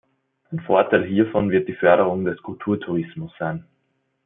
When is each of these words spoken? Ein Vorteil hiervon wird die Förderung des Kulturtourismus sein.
Ein 0.51 0.59
Vorteil 0.61 1.05
hiervon 1.05 1.51
wird 1.51 1.67
die 1.69 1.75
Förderung 1.75 2.25
des 2.25 2.41
Kulturtourismus 2.41 3.33
sein. 3.37 3.65